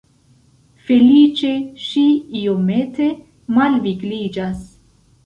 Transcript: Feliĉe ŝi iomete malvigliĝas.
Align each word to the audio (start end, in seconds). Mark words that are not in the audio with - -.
Feliĉe 0.85 1.51
ŝi 1.83 2.05
iomete 2.39 3.11
malvigliĝas. 3.59 4.65